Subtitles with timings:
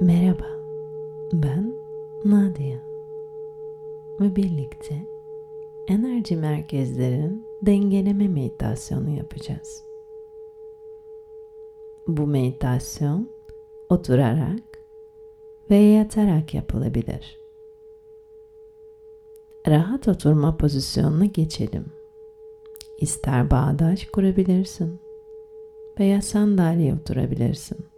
[0.00, 0.46] Merhaba,
[1.32, 1.74] ben
[2.24, 2.78] Nadia
[4.20, 4.94] ve birlikte
[5.88, 9.84] enerji merkezlerin dengeleme meditasyonu yapacağız.
[12.06, 13.30] Bu meditasyon
[13.88, 14.62] oturarak
[15.70, 17.38] ve yatarak yapılabilir.
[19.68, 21.84] Rahat oturma pozisyonuna geçelim.
[22.98, 25.00] İster bağdaş kurabilirsin
[26.00, 27.95] veya sandalye oturabilirsin.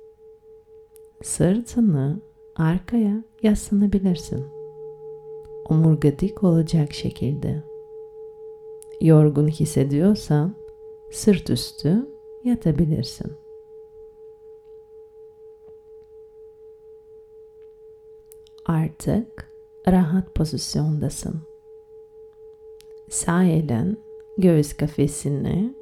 [1.22, 2.20] Sırtını
[2.56, 4.46] arkaya yaslanabilirsin.
[5.68, 7.62] Omurga dik olacak şekilde.
[9.00, 10.54] Yorgun hissediyorsan
[11.10, 12.08] sırt üstü
[12.44, 13.32] yatabilirsin.
[18.66, 19.52] Artık
[19.88, 21.40] rahat pozisyondasın.
[23.08, 24.00] Sağ elin
[24.38, 25.74] göğüs kafesine,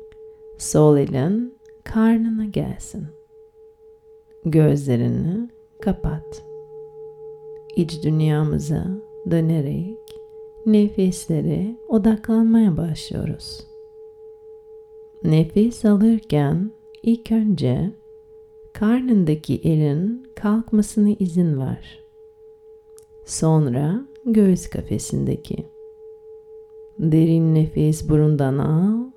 [0.59, 3.16] sol elin karnına gelsin.
[4.47, 5.49] Gözlerini
[5.81, 6.45] kapat.
[7.77, 8.87] İç dünyamıza
[9.31, 9.99] dönerek
[10.67, 13.61] nefeslere odaklanmaya başlıyoruz.
[15.25, 16.71] Nefes alırken
[17.03, 17.91] ilk önce
[18.73, 22.01] karnındaki elin kalkmasına izin ver.
[23.25, 25.67] Sonra göğüs kafesindeki.
[26.99, 29.11] Derin nefes burundan al.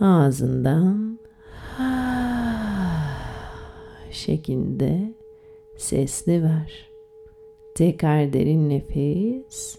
[0.00, 1.11] Ağzından
[4.12, 5.14] şeklinde
[5.76, 6.90] sesli ver.
[7.74, 9.78] Tekrar derin nefes.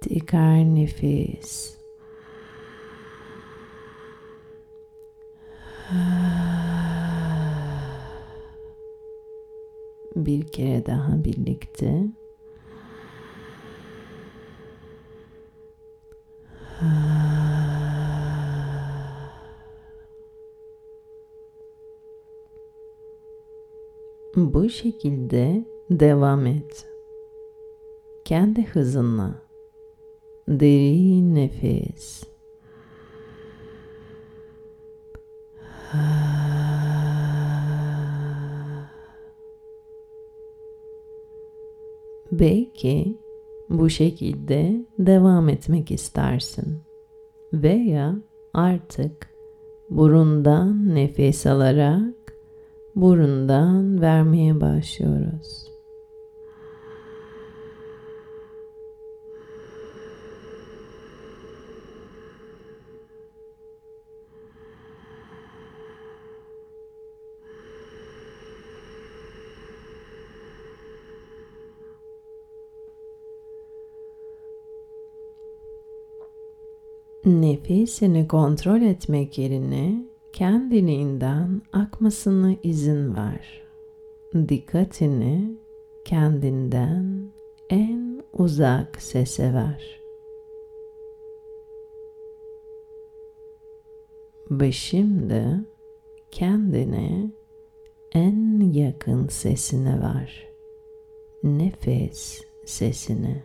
[0.00, 1.76] Tekrar nefes.
[10.16, 12.19] Bir kere daha birlikte.
[24.36, 26.86] Bu şekilde devam et.
[28.24, 29.42] Kendi hızınla.
[30.48, 32.24] Derin nefes.
[42.32, 43.18] Belki
[43.70, 46.78] bu şekilde devam etmek istersin
[47.52, 48.16] veya
[48.54, 49.30] artık
[49.90, 52.14] burundan nefes alarak
[52.96, 55.69] burundan vermeye başlıyoruz.
[77.30, 83.62] Nefesini kontrol etmek yerine kendiliğinden akmasını izin ver.
[84.48, 85.56] Dikkatini
[86.04, 87.32] kendinden
[87.70, 90.00] en uzak sese ver.
[94.50, 95.44] Ve şimdi
[96.30, 97.30] kendine
[98.12, 100.48] en yakın sesine ver.
[101.42, 103.42] Nefes sesine.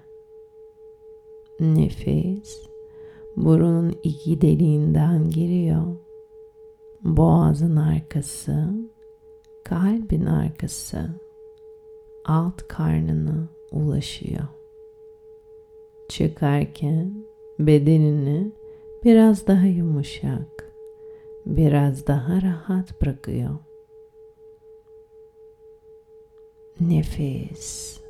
[1.60, 2.75] Nefes
[3.38, 5.86] burunun iki deliğinden giriyor
[7.06, 8.68] boğazın arkası,
[9.64, 11.10] kalbin arkası,
[12.26, 14.48] alt karnına ulaşıyor.
[16.10, 17.26] Çıkarken
[17.60, 18.52] bedenini
[19.04, 20.72] biraz daha yumuşak,
[21.46, 23.56] biraz daha rahat bırakıyor.
[26.80, 28.05] Nefes.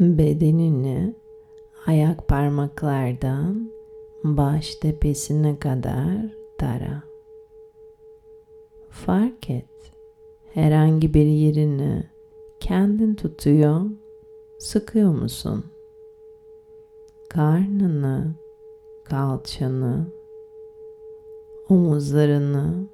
[0.00, 1.14] Bedenini
[1.86, 3.72] ayak parmaklardan
[4.24, 7.02] baş tepesine kadar tara.
[8.90, 9.64] Fark et.
[10.54, 12.04] Herhangi bir yerini
[12.60, 13.80] kendin tutuyor,
[14.58, 15.64] sıkıyor musun?
[17.28, 18.34] Karnını,
[19.04, 20.06] kalçanı,
[21.68, 22.86] omuzlarını,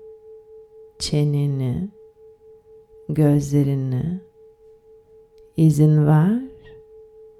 [0.99, 1.89] çeneni,
[3.09, 4.21] gözlerini
[5.57, 6.54] izin ver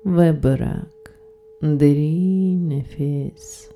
[0.07, 1.21] ve bırak.
[1.63, 3.71] Derin nefes.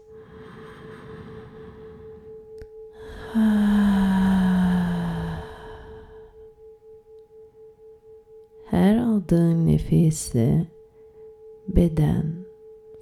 [8.65, 10.67] Her aldığın nefesle
[11.69, 12.35] beden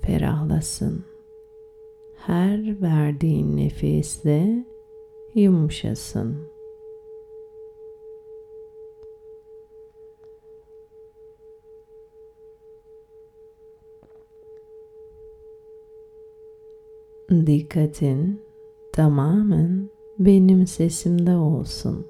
[0.00, 1.05] ferahlasın.
[2.17, 4.64] Her verdiğin nefesle
[5.34, 6.55] yumuşasın.
[17.36, 18.40] Dikkatin
[18.92, 22.06] tamamen benim sesimde olsun.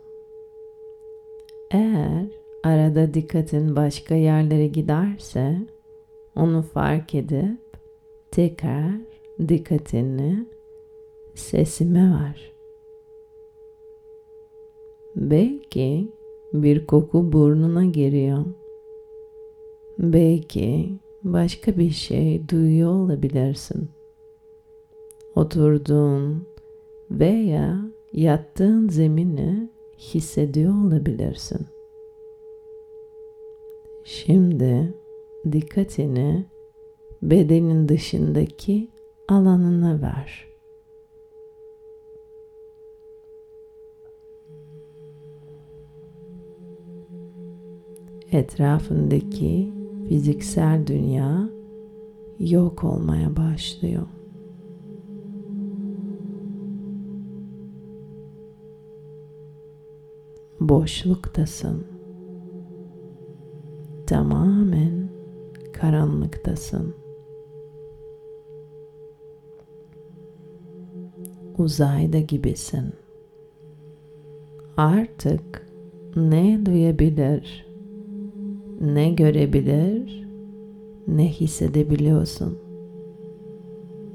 [1.71, 2.27] Eğer
[2.63, 5.57] arada dikkatin başka yerlere giderse
[6.37, 7.59] onu fark edip
[8.31, 8.91] tekrar
[9.49, 10.47] dikkatini
[11.35, 12.53] sesime ver.
[15.17, 16.09] Belki
[16.53, 18.45] bir koku burnuna giriyor.
[19.99, 20.93] Belki
[21.25, 23.96] başka bir şey duyuyor olabilirsin.
[25.37, 26.47] Oturduğun
[27.11, 31.67] veya yattığın zemini hissediyor olabilirsin.
[34.05, 34.95] Şimdi
[35.53, 36.45] dikkatini
[37.23, 38.89] bedenin dışındaki
[39.29, 40.47] alanına ver.
[48.33, 49.73] Etrafındaki
[50.09, 51.51] fiziksel dünya
[52.39, 54.07] yok olmaya başlıyor.
[60.69, 61.87] Boşluktasın.
[64.07, 65.09] Tamamen
[65.73, 66.95] karanlıktasın.
[71.59, 72.93] Uzayda gibisin.
[74.77, 75.67] Artık
[76.17, 77.67] ne duyabilir,
[78.81, 80.29] ne görebilir,
[81.09, 82.59] ne hissedebiliyorsun.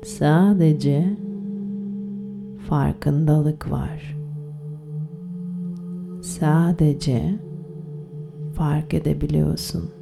[0.04, 1.18] Sadece
[2.70, 4.21] farkındalık var
[6.42, 7.36] sadece
[8.56, 10.01] fark edebiliyorsun.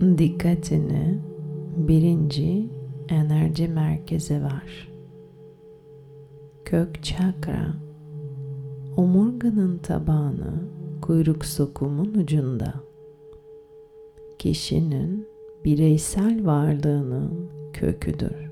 [0.00, 1.18] Dikkatini
[1.76, 2.66] birinci
[3.08, 4.92] enerji merkezi var.
[6.64, 7.74] Kök çakra
[8.96, 10.52] omurganın tabanı
[11.02, 12.74] kuyruk sokumun ucunda.
[14.38, 15.28] Kişinin
[15.64, 18.50] bireysel varlığının köküdür.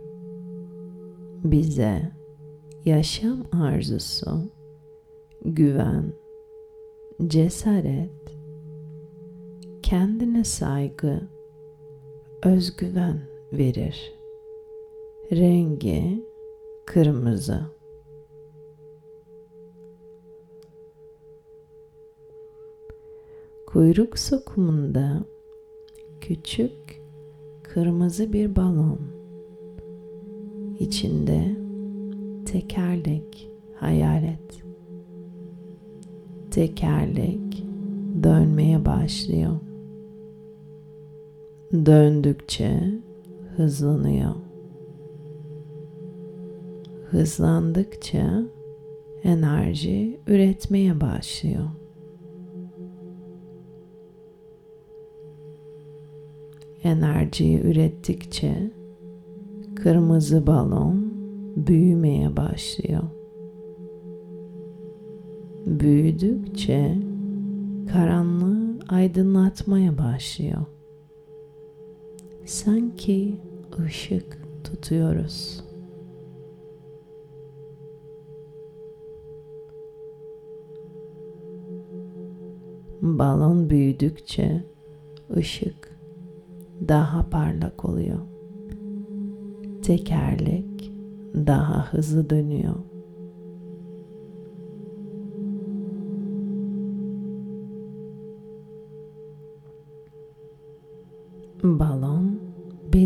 [1.45, 2.13] Bize
[2.85, 4.43] yaşam arzusu,
[5.45, 6.13] güven,
[7.27, 8.37] cesaret,
[9.83, 11.21] kendine saygı
[12.43, 13.21] özgüven
[13.53, 14.15] verir.
[15.33, 16.25] Rengi
[16.87, 17.61] kırmızı.
[23.67, 25.25] Kuyruk sokumunda
[26.21, 27.03] küçük
[27.63, 29.01] kırmızı bir balon.
[30.79, 31.57] İçinde
[32.45, 34.63] tekerlek hayal et.
[36.51, 37.65] Tekerlek
[38.23, 39.68] dönmeye başlıyor
[41.73, 42.81] döndükçe
[43.57, 44.35] hızlanıyor.
[47.11, 48.43] Hızlandıkça
[49.25, 51.65] enerji üretmeye başlıyor.
[56.85, 58.71] Enerjiyi ürettikçe
[59.77, 61.13] kırmızı balon
[61.57, 63.03] büyümeye başlıyor.
[65.67, 66.99] Büyüdükçe
[67.93, 70.67] karanlığı aydınlatmaya başlıyor
[72.49, 73.37] sanki
[73.85, 75.65] ışık tutuyoruz.
[83.03, 84.65] Balon büyüdükçe
[85.37, 85.99] ışık
[86.89, 88.19] daha parlak oluyor.
[89.83, 90.93] Tekerlek
[91.35, 92.75] daha hızlı dönüyor.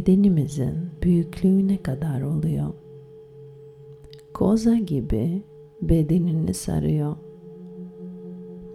[0.03, 2.73] Bedenimizin büyüklüğüne kadar oluyor.
[4.35, 5.43] koza gibi
[5.83, 7.17] bedenini sarıyor.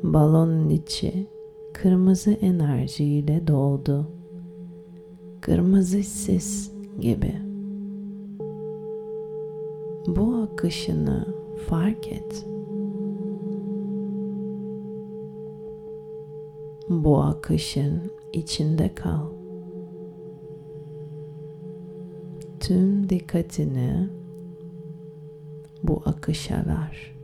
[0.04, 1.28] Balonun içi
[1.74, 4.08] kırmızı enerjiyle doldu.
[5.42, 7.34] Kırmızı sis gibi.
[10.08, 11.26] Bu akışını
[11.68, 12.46] fark et.
[16.90, 18.02] Bu akışın
[18.34, 19.37] içinde kal.
[22.68, 24.10] Tüm dikkatini
[25.84, 27.17] bu akışa ver.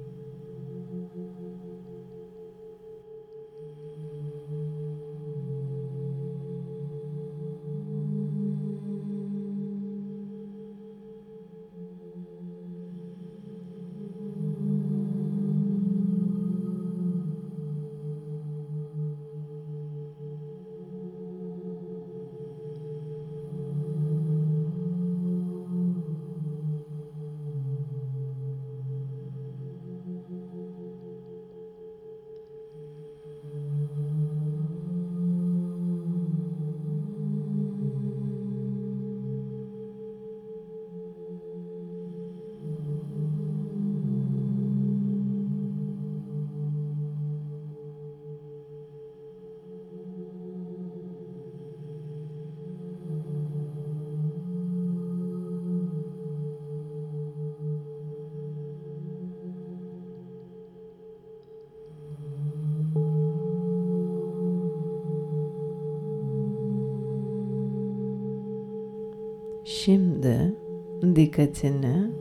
[71.23, 72.11] Dikkatini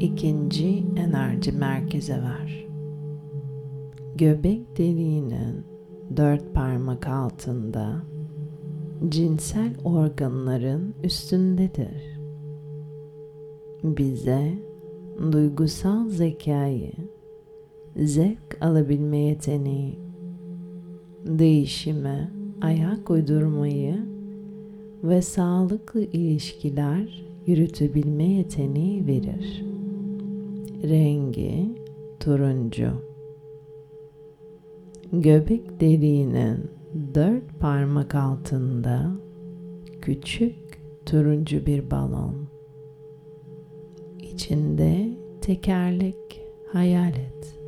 [0.00, 2.66] ikinci enerji merkeze ver.
[4.14, 5.64] Göbek deliğinin
[6.16, 8.02] dört parmak altında
[9.08, 12.20] cinsel organların üstündedir.
[13.84, 14.54] Bize
[15.32, 16.92] duygusal zekayı,
[17.96, 19.98] zevk alabilme yeteneği,
[21.24, 24.06] değişime ayak uydurmayı
[25.02, 29.64] ve sağlıklı ilişkiler yürütebilme yeteneği verir.
[30.82, 31.74] Rengi
[32.20, 32.90] turuncu.
[35.12, 36.70] Göbek deliğinin
[37.14, 39.10] dört parmak altında
[40.02, 40.56] küçük
[41.06, 42.34] turuncu bir balon.
[44.22, 45.08] İçinde
[45.40, 47.58] tekerlek hayal et.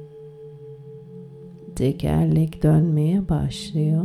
[1.77, 4.05] Tekerlek dönmeye başlıyor.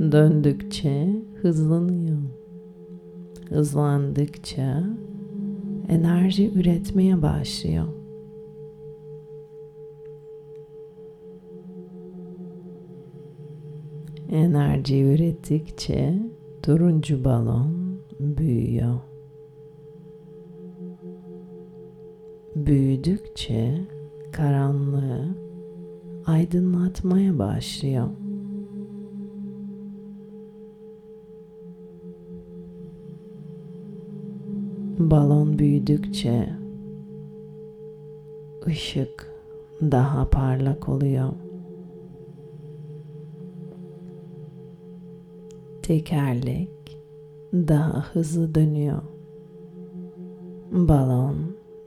[0.00, 2.39] Döndükçe hızlanıyor.
[3.50, 4.84] Hızlandıkça
[5.88, 7.86] enerji üretmeye başlıyor.
[14.28, 16.22] Enerji ürettikçe
[16.62, 19.00] turuncu balon büyüyor.
[22.56, 23.80] Büyüdükçe
[24.32, 25.28] karanlığı
[26.26, 28.08] aydınlatmaya başlıyor.
[35.00, 36.48] Balon büyüdükçe
[38.66, 39.32] ışık
[39.82, 41.32] daha parlak oluyor.
[45.82, 47.02] Tekerlek
[47.52, 49.02] daha hızlı dönüyor.
[50.72, 51.36] Balon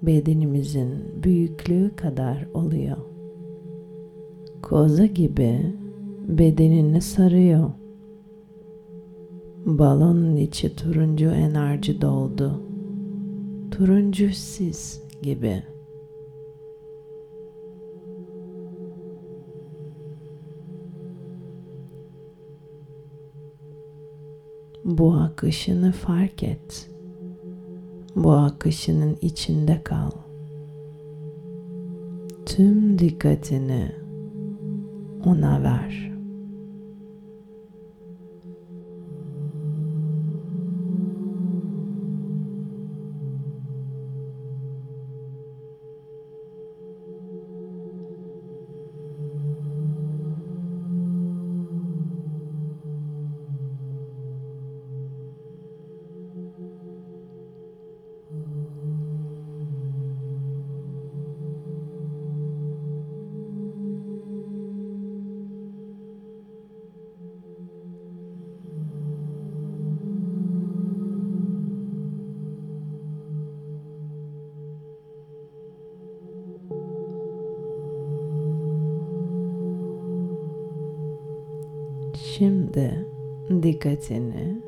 [0.02, 2.98] bedenimizin büyüklüğü kadar oluyor.
[4.62, 5.76] Koza gibi
[6.28, 7.72] bedenini sarıyor.
[9.66, 12.73] Balonun içi turuncu enerji doldu
[13.74, 15.64] turuncu sis gibi.
[24.86, 26.90] Bu akışını fark et.
[28.16, 30.12] Bu akışının içinde kal.
[32.46, 33.92] Tüm dikkatini
[35.26, 36.13] ona ver.
[82.38, 83.06] Şimdi
[83.64, 84.62] dikkatini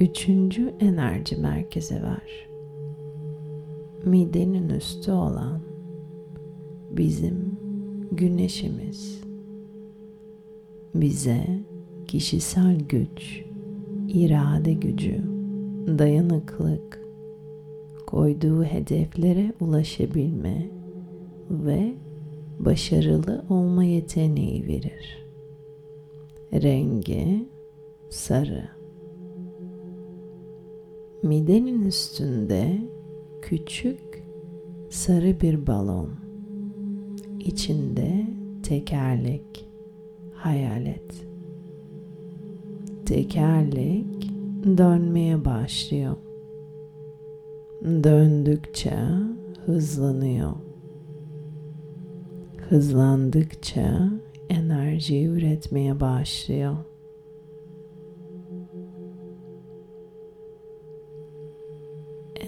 [0.00, 2.48] üçüncü enerji merkeze ver.
[4.04, 5.60] midenin üstü olan
[6.90, 7.58] bizim
[8.12, 9.20] güneşimiz
[10.94, 11.44] bize
[12.06, 13.44] kişisel güç,
[14.08, 15.22] irade gücü,
[15.98, 17.00] dayanıklık,
[18.06, 20.66] koyduğu hedeflere ulaşabilme
[21.50, 21.94] ve
[22.58, 25.25] başarılı olma yeteneği verir.
[26.52, 27.48] Rengi
[28.08, 28.68] sarı.
[31.22, 32.78] Midenin üstünde
[33.42, 34.24] küçük
[34.90, 36.10] sarı bir balon.
[37.40, 38.26] İçinde
[38.62, 39.68] tekerlek
[40.34, 41.26] hayal et.
[43.06, 44.30] Tekerlek
[44.78, 46.16] dönmeye başlıyor.
[47.84, 48.96] Döndükçe
[49.66, 50.52] hızlanıyor.
[52.68, 54.10] Hızlandıkça
[54.48, 56.76] enerji üretmeye başlıyor.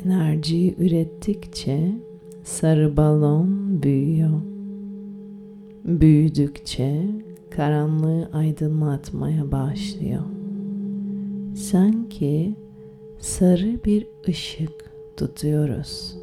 [0.04, 1.92] Enerjiyi ürettikçe
[2.44, 4.40] sarı balon büyüyor.
[5.84, 7.04] Büyüdükçe
[7.50, 10.22] karanlığı aydınlatmaya başlıyor.
[11.54, 12.54] Sanki
[13.18, 16.16] sarı bir ışık tutuyoruz.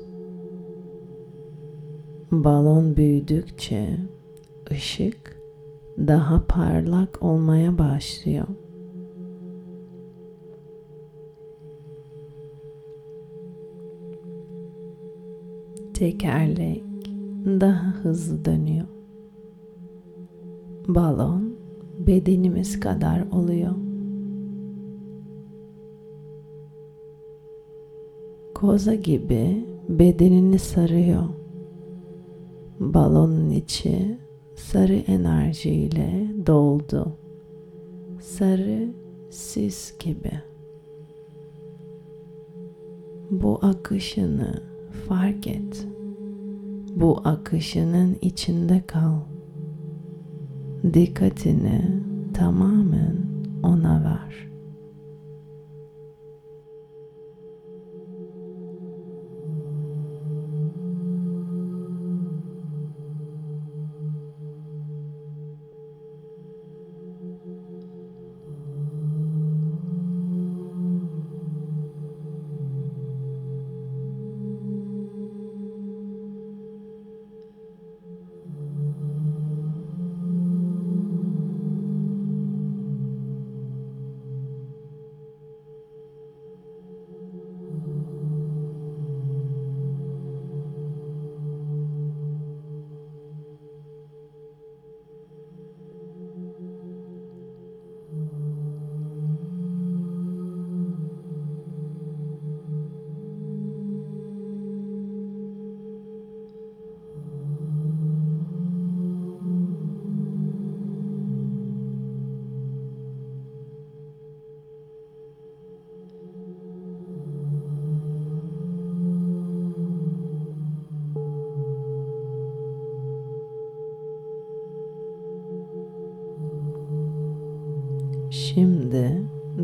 [2.32, 3.98] Balon büyüdükçe
[4.72, 5.35] ışık
[5.98, 8.48] daha parlak olmaya başlıyor.
[15.94, 16.84] Tekerlek
[17.46, 18.88] daha hızlı dönüyor.
[20.88, 21.56] Balon
[22.00, 23.76] bedenimiz kadar oluyor.
[28.56, 31.24] Koza gibi bedenini sarıyor.
[32.80, 34.25] Balonun içi
[34.56, 37.18] sarı enerjiyle doldu.
[38.20, 38.88] Sarı
[39.30, 40.42] sis gibi.
[43.32, 44.64] Bu akışını
[45.08, 45.88] fark et.
[46.96, 49.20] Bu akışının içinde kal.
[50.94, 52.02] Dikkatini
[52.34, 53.16] tamamen
[53.64, 54.55] ona ver.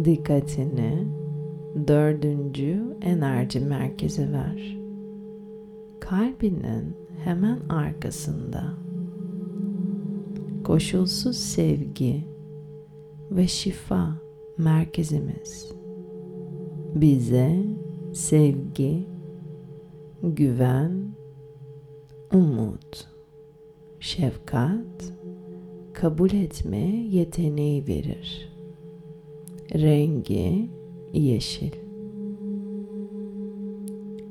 [0.05, 1.07] Dikkatini
[1.87, 4.77] dördüncü enerji merkezi ver.
[5.99, 8.63] Kalbinin hemen arkasında
[10.63, 12.23] koşulsuz sevgi
[13.31, 14.13] ve şifa
[14.57, 15.71] merkezimiz
[16.95, 17.63] bize
[18.13, 19.05] sevgi,
[20.23, 20.91] güven,
[22.33, 23.07] umut,
[23.99, 25.13] şefkat,
[25.93, 28.50] kabul etme yeteneği verir
[29.75, 30.69] rengi
[31.13, 31.71] yeşil.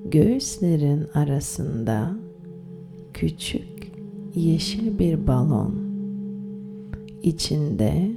[0.04, 2.16] Göğüslerin arasında
[3.14, 3.92] küçük
[4.34, 5.74] yeşil bir balon.
[7.22, 8.10] İçinde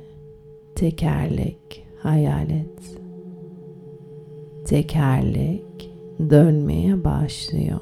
[0.76, 3.00] tekerlek hayal et.
[4.66, 5.92] Tekerlek
[6.30, 7.80] dönmeye başlıyor.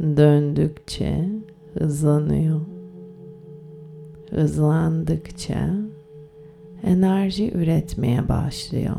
[0.00, 1.28] Döndükçe
[1.74, 2.60] hızlanıyor.
[4.30, 5.74] Hızlandıkça
[6.84, 8.96] enerji üretmeye başlıyor.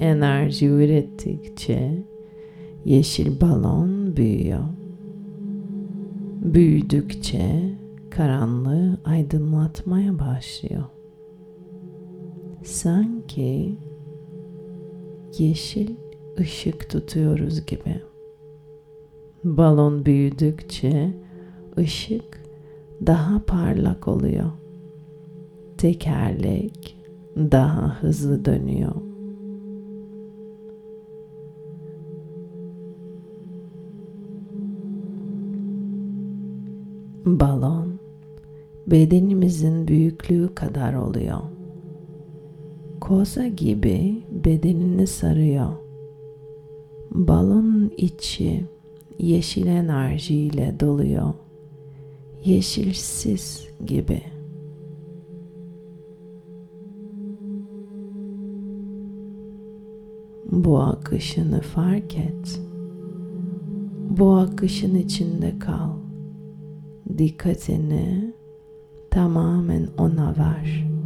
[0.00, 2.04] Enerji ürettikçe
[2.84, 4.64] yeşil balon büyüyor.
[6.42, 7.74] Büyüdükçe
[8.10, 10.84] karanlığı aydınlatmaya başlıyor.
[12.64, 13.78] Sanki
[15.38, 15.94] yeşil
[16.40, 18.00] ışık tutuyoruz gibi.
[19.44, 21.14] Balon büyüdükçe
[21.78, 22.42] ışık
[23.06, 24.50] daha parlak oluyor
[25.78, 26.96] tekerlek
[27.36, 28.94] daha hızlı dönüyor.
[37.26, 37.98] Balon
[38.86, 41.38] bedenimizin büyüklüğü kadar oluyor.
[43.00, 45.68] Koza gibi bedenini sarıyor.
[47.10, 48.64] Balonun içi
[49.18, 51.34] yeşil enerjiyle doluyor.
[52.44, 54.37] Yeşil sis gibi.
[60.52, 62.60] Bu akışını fark et.
[64.10, 65.90] Bu akışın içinde kal.
[67.18, 68.34] Dikkatini
[69.10, 70.97] tamamen ona ver.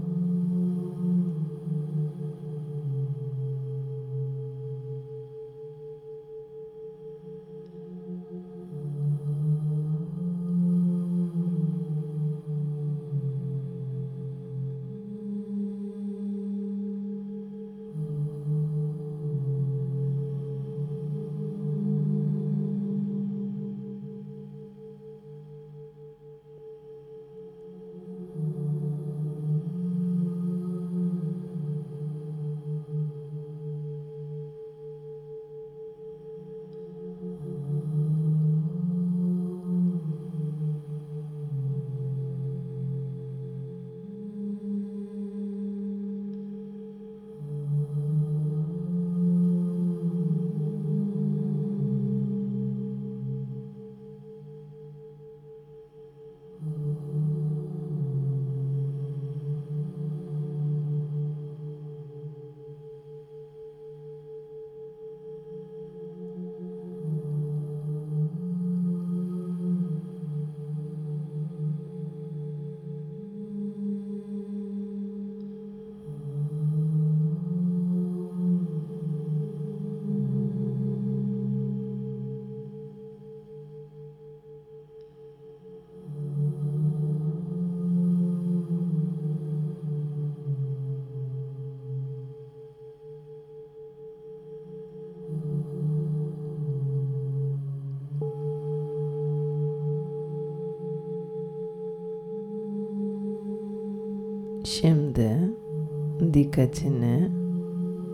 [106.63, 107.29] Dikkatini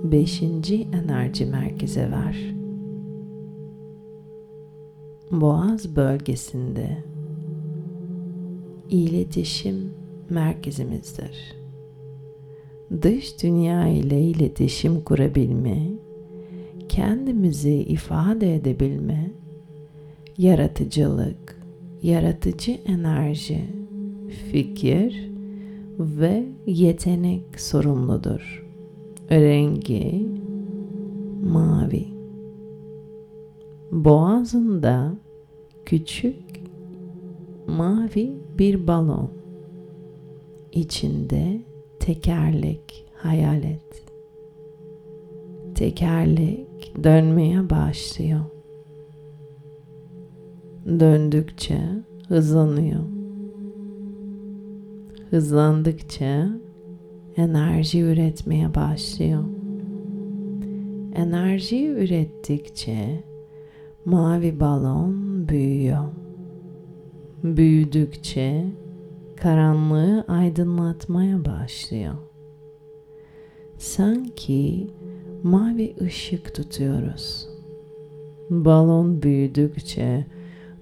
[0.04, 2.54] beşinci enerji merkeze ver.
[5.30, 7.04] Boğaz bölgesinde
[8.90, 9.92] iletişim
[10.30, 11.54] merkezimizdir.
[13.02, 15.82] Dış dünya ile iletişim kurabilme,
[16.88, 19.30] kendimizi ifade edebilme,
[20.38, 21.62] yaratıcılık,
[22.02, 23.64] yaratıcı enerji,
[24.52, 25.27] fikir
[25.98, 28.66] ve yetenek sorumludur.
[29.30, 30.26] Rengi
[31.42, 32.06] mavi.
[33.92, 35.12] Boğazında
[35.86, 36.44] küçük
[37.66, 39.30] mavi bir balon.
[40.72, 41.60] İçinde
[42.00, 44.04] tekerlek hayal et.
[45.74, 48.40] Tekerlek dönmeye başlıyor.
[50.86, 51.80] Döndükçe
[52.28, 53.17] hızlanıyor
[55.30, 56.48] hızlandıkça
[57.36, 59.44] enerji üretmeye başlıyor.
[61.14, 63.24] Enerji ürettikçe
[64.04, 66.04] mavi balon büyüyor.
[67.44, 68.64] Büyüdükçe
[69.36, 72.14] karanlığı aydınlatmaya başlıyor.
[73.78, 74.90] Sanki
[75.42, 77.48] mavi ışık tutuyoruz.
[78.50, 80.26] Balon büyüdükçe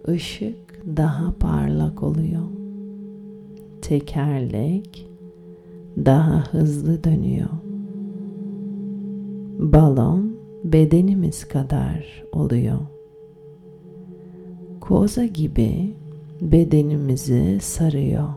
[0.09, 0.57] ışık
[0.97, 2.66] daha parlak oluyor
[3.83, 5.09] tekerlek
[5.97, 7.49] daha hızlı dönüyor.
[9.59, 12.79] Balon bedenimiz kadar oluyor.
[14.81, 15.95] Koza gibi
[16.41, 18.29] bedenimizi sarıyor.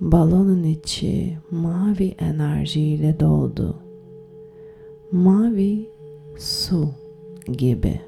[0.00, 3.76] Balonun içi mavi enerjiyle doldu.
[5.12, 5.90] Mavi
[6.38, 6.88] su
[7.52, 8.00] gibi.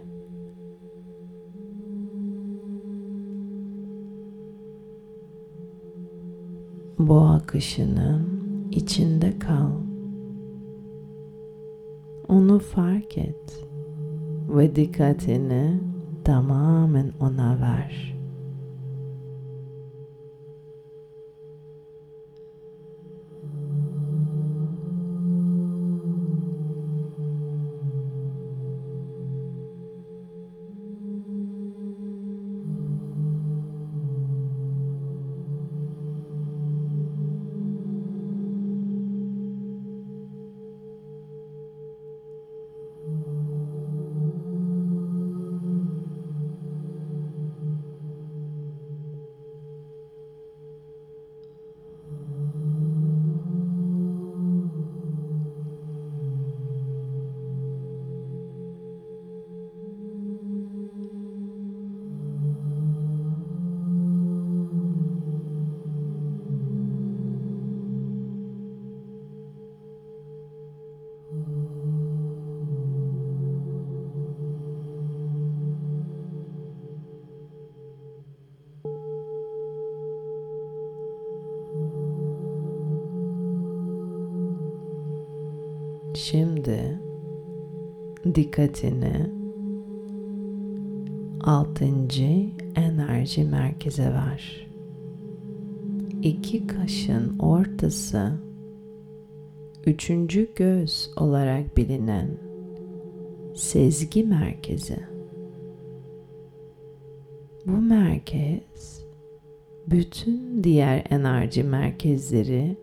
[6.99, 8.27] Bu akışının
[8.71, 9.71] içinde kal.
[12.29, 13.65] Onu fark et
[14.49, 15.81] ve dikkatini
[16.25, 18.18] tamamen ona ver.
[88.39, 89.31] Dikkatini
[91.41, 92.47] altıncı
[92.77, 94.67] enerji merkeze ver.
[96.23, 98.33] İki kaşın ortası
[99.87, 102.29] üçüncü göz olarak bilinen
[103.55, 104.99] sezgi merkezi.
[107.67, 109.05] Bu merkez
[109.87, 112.77] bütün diğer enerji merkezleri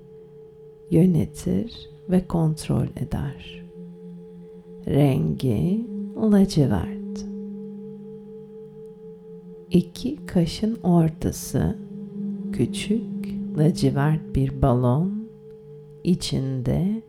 [0.92, 3.65] yönetir ve kontrol eder.
[4.88, 5.88] Rengi
[6.32, 7.26] lacivert.
[9.72, 11.76] İki kaşın ortası
[12.54, 13.04] küçük
[13.58, 15.28] lacivert bir balon
[16.04, 17.02] içinde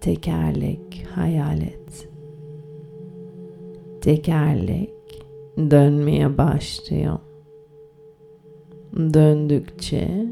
[0.00, 2.08] tekerlek hayal et.
[4.00, 5.24] Tekerlek
[5.56, 7.18] dönmeye başlıyor.
[8.96, 10.26] Döndükçe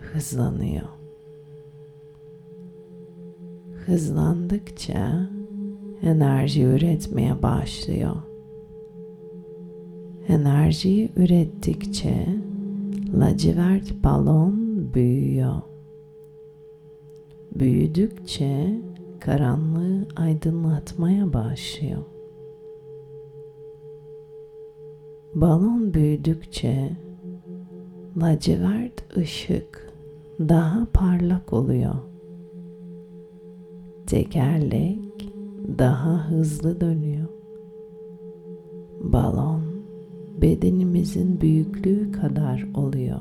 [0.00, 0.93] hızlanıyor.
[3.86, 5.28] Hızlandıkça
[6.02, 8.16] enerji üretmeye başlıyor.
[10.28, 12.26] Enerjiyi ürettikçe
[13.14, 14.54] lacivert balon
[14.94, 15.62] büyüyor.
[17.54, 18.80] Büyüdükçe
[19.20, 22.02] karanlığı aydınlatmaya başlıyor.
[25.34, 26.90] Balon büyüdükçe
[28.16, 29.92] lacivert ışık
[30.40, 32.13] daha parlak oluyor.
[34.06, 34.98] Tekerlek
[35.78, 37.28] daha hızlı dönüyor.
[39.00, 39.62] Balon
[40.42, 43.20] bedenimizin büyüklüğü kadar oluyor.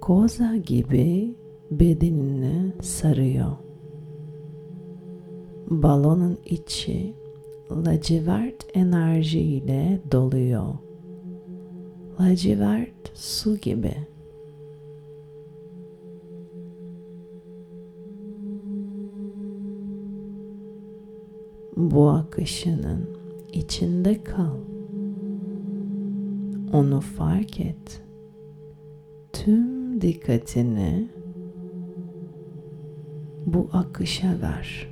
[0.00, 1.34] Koza gibi
[1.70, 3.52] bedenini sarıyor.
[5.70, 7.14] Balonun içi
[7.70, 10.74] lacivert enerjiyle doluyor.
[12.20, 13.94] Lacivert su gibi.
[21.80, 23.10] Bu akışının
[23.52, 24.56] içinde kal.
[26.72, 28.02] Onu fark et.
[29.32, 31.08] Tüm dikkatini
[33.46, 34.89] bu akışa ver.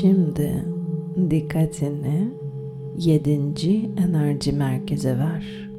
[0.00, 0.64] Şimdi
[1.30, 2.28] dikkatini
[2.98, 5.70] yedinci enerji merkeze ver.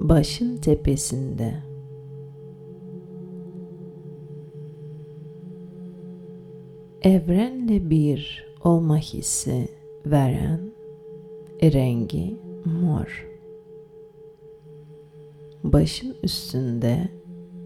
[0.00, 1.54] Başın tepesinde.
[7.02, 9.68] Evrenle bir olma hissi
[10.06, 10.60] veren
[11.62, 13.28] rengi mor.
[15.64, 17.08] Başın üstünde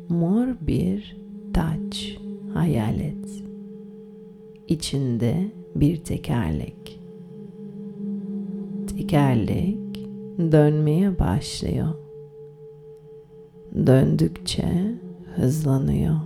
[0.08, 1.16] mor bir
[1.54, 2.18] taç
[2.54, 3.49] hayal et
[4.70, 7.00] içinde bir tekerlek.
[8.96, 9.78] Tekerlek
[10.38, 11.88] dönmeye başlıyor.
[13.86, 14.94] Döndükçe
[15.34, 16.16] hızlanıyor.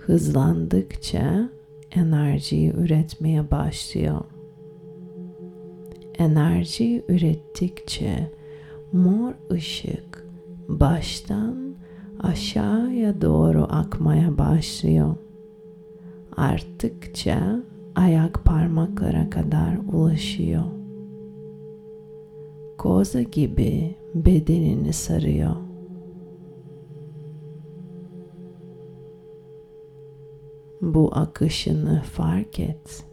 [0.00, 1.48] Hızlandıkça
[1.90, 4.20] enerjiyi üretmeye başlıyor.
[6.18, 8.30] Enerji ürettikçe
[8.92, 10.26] mor ışık
[10.68, 11.74] baştan
[12.22, 15.16] aşağıya doğru akmaya başlıyor
[16.36, 17.62] arttıkça
[17.94, 20.64] ayak parmaklara kadar ulaşıyor.
[22.78, 25.56] Koza gibi bedenini sarıyor.
[30.80, 33.04] Bu akışını fark et.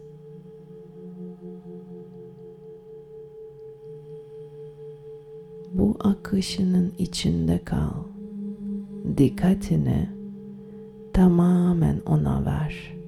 [5.72, 7.90] Bu akışının içinde kal.
[9.16, 10.08] Dikkatini
[11.12, 12.99] tamamen ona ver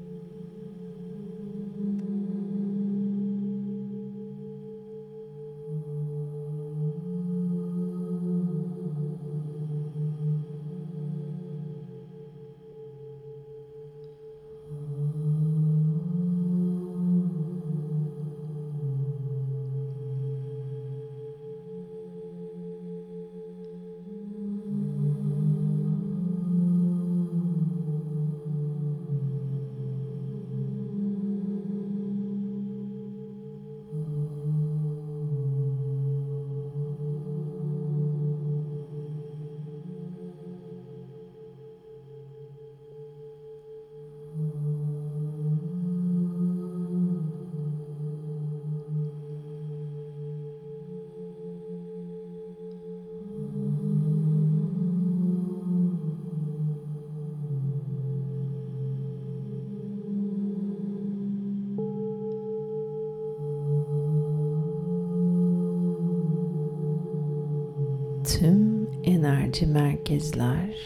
[69.53, 70.77] enerji merkezler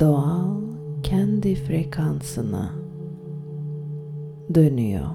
[0.00, 0.60] doğal
[1.02, 2.74] kendi frekansına
[4.54, 5.10] dönüyor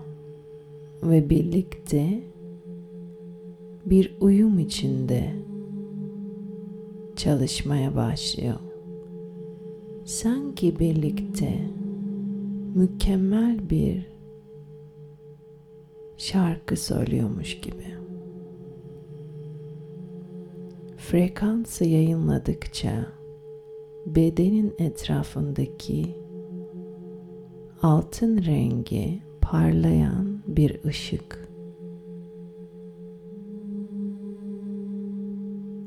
[1.04, 2.24] ve birlikte
[3.86, 5.34] bir uyum içinde
[7.15, 8.60] çalışmaya başlıyor.
[10.06, 11.60] Sanki birlikte
[12.76, 14.08] mükemmel bir
[16.17, 18.05] şarkı söylüyormuş gibi.
[21.15, 23.06] Frekansı yayınladıkça
[24.06, 26.15] bedenin etrafındaki
[27.82, 31.49] altın rengi parlayan bir ışık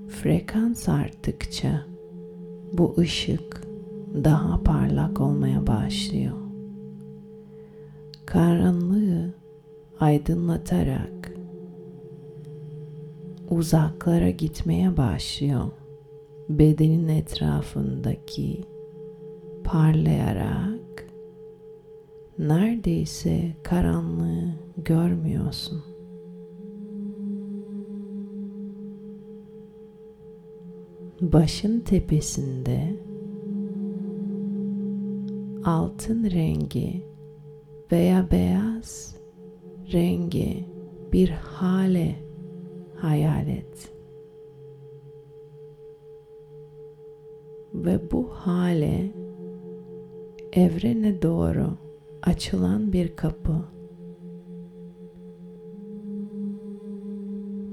[0.08, 1.86] frekans arttıkça
[2.72, 3.62] bu ışık
[4.24, 6.38] daha parlak olmaya başlıyor.
[8.26, 9.34] Karanlığı
[10.00, 11.17] aydınlatarak
[13.50, 15.64] uzaklara gitmeye başlıyor.
[16.48, 18.64] Bedenin etrafındaki
[19.64, 21.08] parlayarak
[22.38, 25.82] neredeyse karanlığı görmüyorsun.
[31.20, 32.96] Başın tepesinde
[35.64, 37.02] altın rengi
[37.92, 39.16] veya beyaz
[39.92, 40.64] rengi
[41.12, 42.27] bir hale
[43.00, 43.92] hayal et.
[47.74, 49.12] Ve bu hale
[50.52, 51.68] evrene doğru
[52.22, 53.64] açılan bir kapı.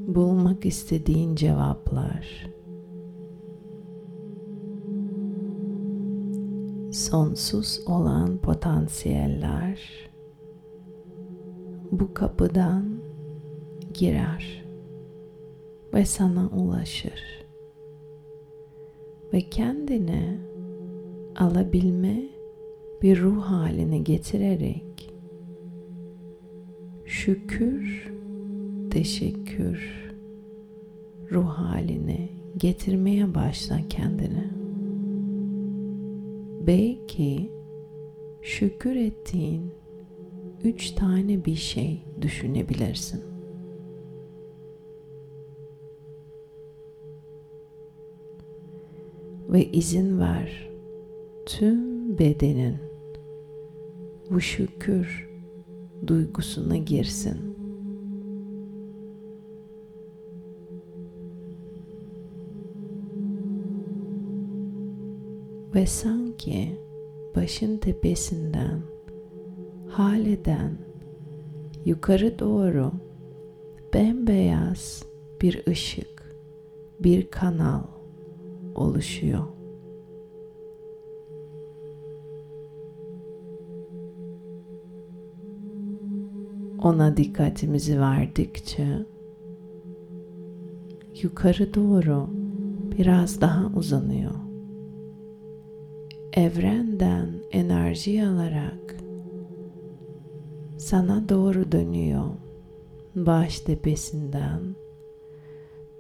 [0.08, 2.48] Bulmak istediğin cevaplar.
[6.92, 10.10] Sonsuz olan potansiyeller
[11.92, 13.00] bu kapıdan
[13.94, 14.65] girer
[15.96, 17.46] ve sana ulaşır.
[19.34, 20.38] Ve kendine
[21.36, 22.24] alabilme
[23.02, 25.14] bir ruh haline getirerek
[27.06, 28.12] şükür,
[28.92, 30.06] teşekkür
[31.32, 34.50] ruh haline getirmeye başla kendine.
[36.68, 37.52] Belki
[38.42, 39.72] şükür ettiğin
[40.64, 43.35] üç tane bir şey düşünebilirsin.
[49.56, 50.70] Ve izin ver
[51.46, 52.78] tüm bedenin
[54.32, 55.30] bu şükür
[56.08, 57.38] duygusuna girsin.
[65.76, 66.80] Ve sanki
[67.36, 68.82] başın tepesinden
[69.88, 70.78] haleden
[71.86, 72.92] yukarı doğru
[73.94, 75.06] bembeyaz
[75.42, 76.36] bir ışık,
[77.00, 77.95] bir kanal
[78.76, 79.44] oluşuyor.
[86.84, 88.88] Ona dikkatimizi verdikçe
[91.24, 92.28] yukarı doğru
[92.98, 94.36] biraz daha uzanıyor.
[96.34, 98.96] Evrenden enerji alarak
[100.78, 102.26] sana doğru dönüyor.
[103.16, 104.62] Baş tepesinden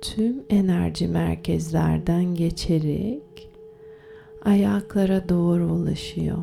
[0.02, 3.50] tüm enerji merkezlerden geçerek
[4.41, 6.38] ayaklara doğru ulaşıyor.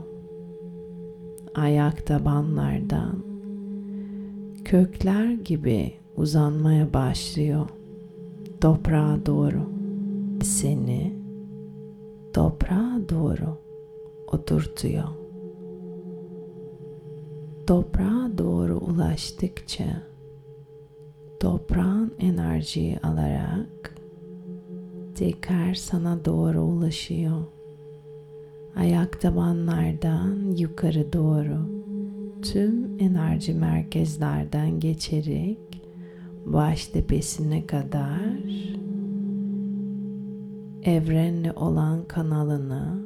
[1.54, 3.24] Ayak tabanlardan
[4.64, 7.68] kökler gibi uzanmaya başlıyor
[8.60, 9.72] toprağa doğru.
[10.42, 11.12] Seni
[12.32, 13.56] toprağa doğru
[14.26, 15.22] oturtuyor
[17.66, 19.84] toprağa doğru ulaştıkça
[21.42, 23.94] toprağın enerjiyi alarak
[25.14, 27.42] tekrar sana doğru ulaşıyor.
[28.76, 31.82] Ayak tabanlardan yukarı doğru
[32.42, 35.58] tüm enerji merkezlerden geçerek
[36.46, 38.42] baş tepesine kadar
[40.82, 42.98] evrenle olan kanalına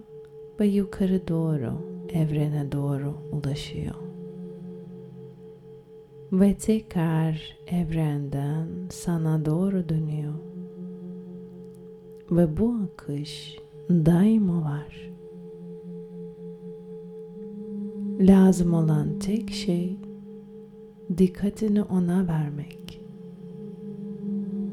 [0.60, 1.72] ve yukarı doğru
[2.12, 4.05] evrene doğru ulaşıyor
[6.32, 10.34] ve tekrar evrenden sana doğru dönüyor.
[12.30, 13.58] Ve bu akış
[13.90, 15.12] daima var.
[18.20, 19.96] Lazım olan tek şey
[21.18, 23.00] dikkatini ona vermek.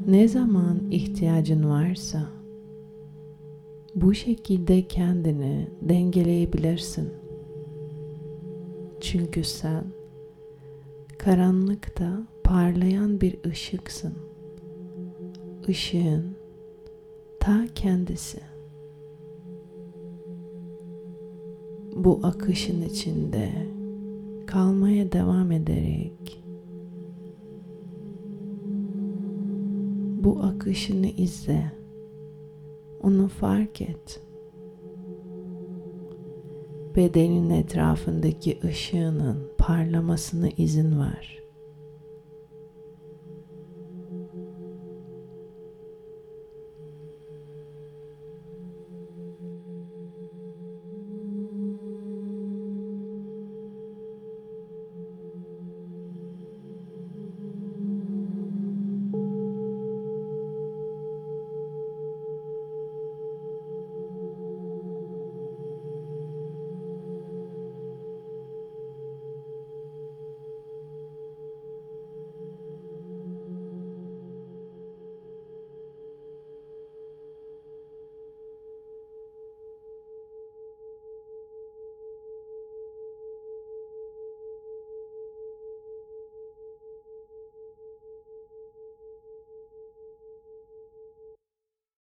[0.06, 2.26] Ne zaman ihtiyacın varsa
[3.94, 7.08] bu şekilde kendini dengeleyebilirsin.
[9.00, 9.84] Çünkü sen
[11.24, 14.14] karanlıkta parlayan bir ışıksın.
[15.68, 16.36] ışığın
[17.40, 18.40] ta kendisi.
[21.96, 23.50] Bu akışın içinde
[24.46, 26.44] kalmaya devam ederek
[30.24, 31.72] bu akışını izle.
[33.02, 34.20] Onu fark et.
[36.96, 41.43] Bedenin etrafındaki ışığının parlamasına izin ver.